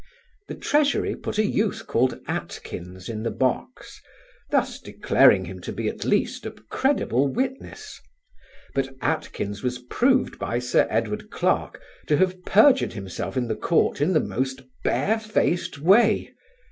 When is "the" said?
0.47-0.55, 3.21-3.29, 13.47-13.55, 14.13-14.19